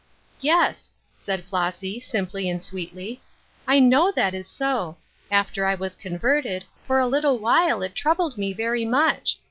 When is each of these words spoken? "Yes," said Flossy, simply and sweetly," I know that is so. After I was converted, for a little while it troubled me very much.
"Yes," 0.55 0.93
said 1.15 1.43
Flossy, 1.43 1.99
simply 1.99 2.49
and 2.49 2.63
sweetly," 2.63 3.21
I 3.67 3.77
know 3.77 4.11
that 4.11 4.33
is 4.33 4.47
so. 4.47 4.97
After 5.29 5.63
I 5.63 5.75
was 5.75 5.95
converted, 5.95 6.65
for 6.87 6.97
a 6.97 7.05
little 7.05 7.37
while 7.37 7.83
it 7.83 7.93
troubled 7.93 8.35
me 8.35 8.51
very 8.51 8.83
much. 8.83 9.37